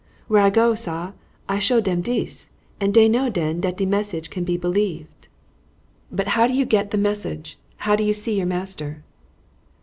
[0.27, 1.13] "Where I go, sar,
[1.47, 5.27] I show dem dis, and dey know den dat de message can be believed."
[6.11, 7.59] "But how do you get the message?
[7.85, 9.03] How do you see your master?"